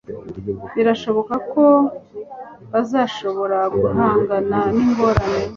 birashoboka 0.75 1.35
ko 1.51 1.65
bazashobora 2.71 3.59
guhangana 3.79 4.59
ningorane 4.75 5.39